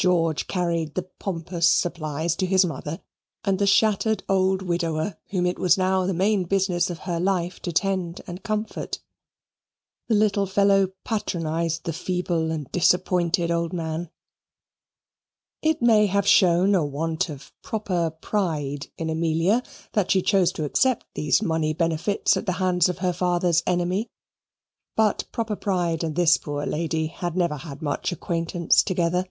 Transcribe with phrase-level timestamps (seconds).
[0.00, 3.02] George carried the pompous supplies to his mother
[3.42, 7.58] and the shattered old widower whom it was now the main business of her life
[7.58, 9.00] to tend and comfort.
[10.06, 14.08] The little fellow patronized the feeble and disappointed old man.
[15.62, 20.64] It may have shown a want of "proper pride" in Amelia that she chose to
[20.64, 24.06] accept these money benefits at the hands of her father's enemy.
[24.94, 29.24] But proper pride and this poor lady had never had much acquaintance together.